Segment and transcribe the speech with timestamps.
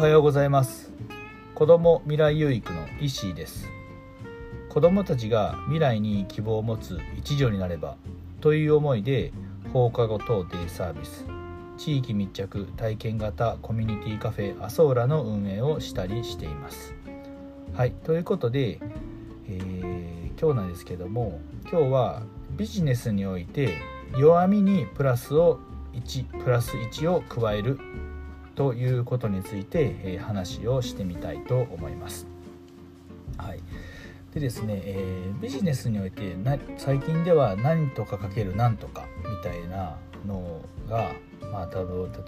[0.00, 0.90] はようございます。
[1.54, 3.70] 子ども未来有育の石井です。
[4.70, 7.98] 子どもたちが未来に希望を持つ一助になれば
[8.40, 9.30] という思いで
[9.74, 11.26] 放課後等デイサービス
[11.76, 16.94] 地域密着体験型コミュニティカフェアソーラの運営をしたりしています。
[17.74, 18.80] はいということで、
[19.48, 21.40] えー、今日なんですけども
[21.70, 22.22] 今日は
[22.52, 23.76] ビジネスにおいて
[24.16, 25.60] 弱みにプラスを
[25.92, 27.78] 1プラス1を加える
[28.60, 32.26] ということについて、え話をしてみたいと思います。
[33.38, 33.60] はい、
[34.34, 39.96] でですね、えー、ビジネスにおいてな最近では何とかかける何とかみたいな
[40.26, 40.60] の
[40.90, 41.12] が、
[41.50, 41.70] まあ、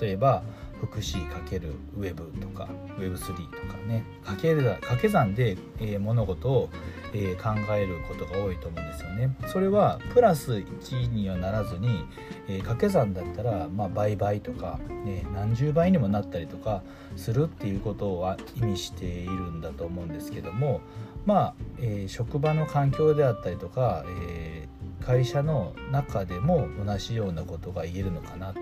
[0.00, 0.42] 例えば
[0.80, 2.66] 福祉かけるウェブとか
[2.98, 6.70] Web3 とかね掛け掛け算で、えー、物事を、
[7.14, 9.36] えー、考えることが多いと思うんですよね。
[9.46, 12.06] それはプラス1にはならずに、
[12.48, 16.82] えー、掛け算だったら、まあ、倍々とか、ね、何十倍にもなったりとか
[17.16, 20.80] するっていうことは意味しているんだと思うんですけども
[21.24, 24.68] まあ、え職場の環境であったりとか、え
[25.00, 28.60] 会社の中でも同じようなことが言えるのかなと。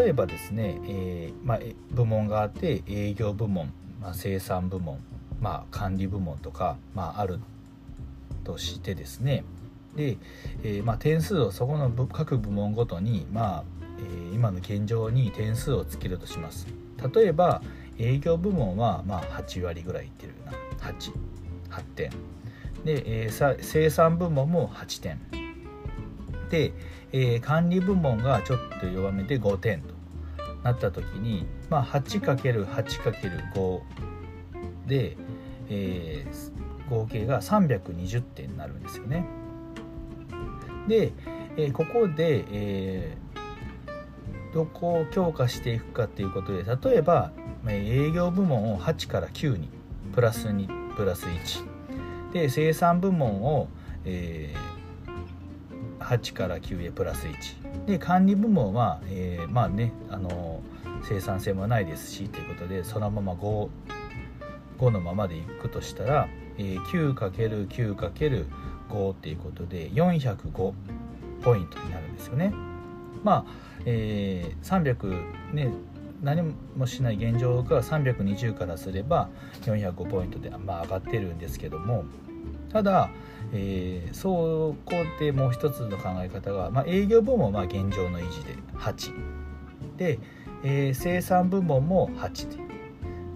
[0.00, 5.00] 例えばですね、えー、まあ、部門があって営業部門、まあ、生産部門、
[5.40, 7.40] まあ、管理部門とか、まあ、ある
[8.44, 9.44] としてですね。
[9.96, 10.18] で、
[10.62, 13.64] えー、まあ、点数をそこの各部門ごとに、まあ
[13.98, 16.66] えー、今の現状に点数をつけるとします。
[17.14, 17.62] 例えば
[17.98, 20.52] 営業部門はまあ8割ぐらいいってるな。
[21.70, 22.10] 88点。
[22.84, 25.18] で、えー、生産部門も8点。
[26.50, 26.72] で、
[27.12, 29.94] えー、管理部門がちょっと弱めて5点と
[30.62, 33.80] なった時に、まあ、8×8×5
[34.86, 35.16] で、
[35.68, 39.24] えー、合計が320点になるんですよね。
[40.88, 41.12] で、
[41.56, 47.32] えー、ここで、えー、どこを強化していくかっていうことで例えば
[47.68, 49.68] 営業部門を8から9に
[50.14, 53.68] プラス2プラス1で生産部門を、
[54.04, 54.54] え、
[56.00, 60.60] 8から9へプラス1で管理部門は、え、まあねあの
[61.02, 63.68] 生産性もないですしということでそのまま 5,
[64.78, 66.28] 5のままでいくとしたら、
[66.58, 70.72] えー、9×9×5 っていうことで405
[71.42, 72.52] ポイントになるんですよね。
[73.22, 73.52] まあ、
[73.84, 75.72] えー、300ね
[76.22, 79.28] 何もしない現状が320からすれば
[79.62, 82.04] 405ポイントで、まあ、上がってるんですけども。
[82.72, 83.10] ただ、
[83.52, 89.12] えー、そこでもう一つの考え方が、まあ、営業部門は現状の維持で8
[89.96, 90.18] で、
[90.62, 92.85] えー、生産部門も8で。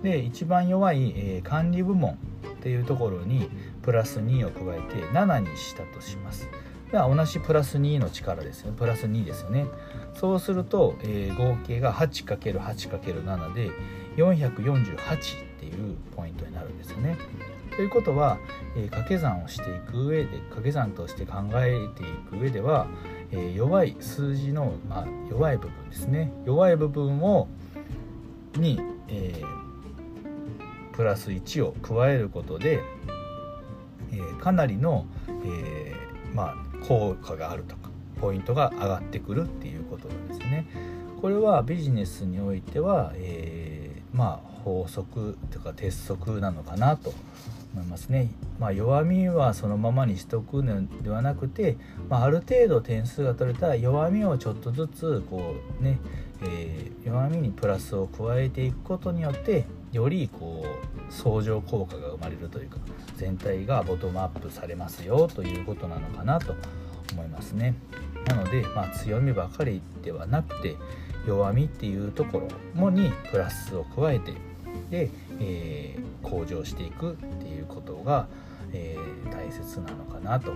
[0.03, 2.17] で一番弱い、えー、管理部門っ
[2.63, 3.49] ていうところに
[3.83, 6.49] プラス2を加えて7にしたとします。
[6.91, 8.77] では同じプラス2の力ですよね。
[8.79, 9.67] プラス2ですよね。
[10.15, 13.71] そうすると、えー、合計が 8×8×7 で
[14.17, 14.99] 448っ
[15.59, 17.17] ていうポイントになるんですよね。
[17.77, 18.39] ということは、
[18.77, 22.89] えー、掛け算をしていく上で掛け算として考えていく上では、
[23.31, 26.33] えー、弱い数字の、まあ、弱い部分ですね。
[26.45, 27.47] 弱い部分を
[28.57, 29.60] に、えー、
[31.01, 32.79] プラス1を加えることで、
[34.13, 35.07] えー、かなりの、
[35.47, 37.89] えー、まあ、効果があるとか
[38.21, 40.67] ポイントが上がってくるっていうことなんですね。
[41.23, 47.15] これはビジネスにおいては、えー、まあ法則というか鉄則なのかなと
[47.73, 48.29] 思いますね。
[48.59, 51.79] まあ、弱みはそのままにしとくのではなくて、
[52.11, 55.99] まあ、ある程度点数が取れたら弱みをちょっとずつこうね、
[56.43, 62.79] えー、弱みにプラスを加えていくことによってよりこう相乗効果が生まれるというか
[63.17, 66.55] 全体がボトムアップされますよということなのかなと
[67.13, 67.75] 思いますね。
[68.27, 70.77] なので、まあ、強みばかりではなくて
[71.27, 74.33] 弱みっていうところもにプラスを加えて
[74.91, 78.29] で、えー、向上していくっていうことが、
[78.73, 80.53] えー、大切なのかなと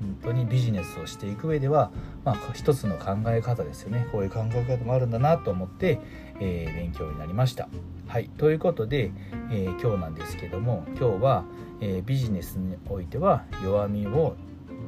[0.00, 1.90] 本当にビジネスをしていく上では、
[2.24, 4.08] まあ、一つの考え方ですよね。
[4.12, 6.00] こういう考え方もあるんだなと思って、
[6.40, 7.68] えー、勉強になりました。
[8.06, 8.28] はい。
[8.36, 9.10] ということで、
[9.50, 11.44] えー、今日なんですけども今日は、
[11.80, 14.36] えー、ビジネスにおいては弱みを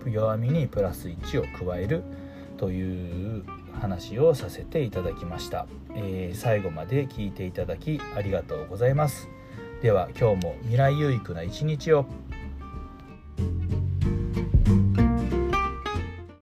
[0.07, 2.03] 弱みにプラス1を加える
[2.57, 3.45] という
[3.81, 9.29] 話をさせていただきました、えー、最後まで聞いていただきありがとうございます。
[9.83, 12.07] では今日も未来有益な一日を。